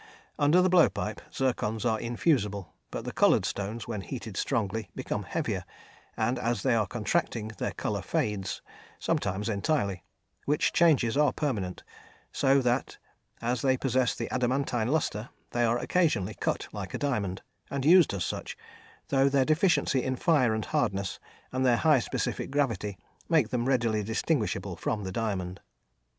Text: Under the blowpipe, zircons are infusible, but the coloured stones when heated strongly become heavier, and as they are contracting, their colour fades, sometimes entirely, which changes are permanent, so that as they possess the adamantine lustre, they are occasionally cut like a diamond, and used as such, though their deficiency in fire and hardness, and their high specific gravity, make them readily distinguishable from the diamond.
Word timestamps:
Under 0.39 0.63
the 0.63 0.69
blowpipe, 0.69 1.21
zircons 1.31 1.85
are 1.87 1.99
infusible, 1.99 2.73
but 2.89 3.05
the 3.05 3.11
coloured 3.11 3.45
stones 3.45 3.87
when 3.87 4.01
heated 4.01 4.35
strongly 4.35 4.89
become 4.95 5.21
heavier, 5.21 5.63
and 6.17 6.39
as 6.39 6.63
they 6.63 6.73
are 6.73 6.87
contracting, 6.87 7.49
their 7.59 7.73
colour 7.73 8.01
fades, 8.01 8.63
sometimes 8.97 9.47
entirely, 9.47 10.03
which 10.45 10.73
changes 10.73 11.15
are 11.15 11.31
permanent, 11.31 11.83
so 12.31 12.63
that 12.63 12.97
as 13.43 13.61
they 13.61 13.77
possess 13.77 14.15
the 14.15 14.27
adamantine 14.33 14.87
lustre, 14.87 15.29
they 15.51 15.63
are 15.63 15.77
occasionally 15.77 16.33
cut 16.33 16.67
like 16.73 16.95
a 16.95 16.97
diamond, 16.97 17.43
and 17.69 17.85
used 17.85 18.11
as 18.11 18.25
such, 18.25 18.57
though 19.09 19.29
their 19.29 19.45
deficiency 19.45 20.01
in 20.01 20.15
fire 20.15 20.55
and 20.55 20.65
hardness, 20.65 21.19
and 21.51 21.63
their 21.63 21.77
high 21.77 21.99
specific 21.99 22.49
gravity, 22.49 22.97
make 23.29 23.49
them 23.49 23.65
readily 23.65 24.01
distinguishable 24.01 24.75
from 24.75 25.03
the 25.03 25.11
diamond. 25.11 25.61